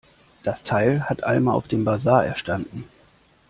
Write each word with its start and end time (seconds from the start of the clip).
Das 0.41 0.63
Teil 0.63 1.07
hat 1.07 1.23
Alma 1.25 1.53
auf 1.53 1.67
dem 1.67 1.85
Basar 1.85 2.25
erstanden. 2.25 2.85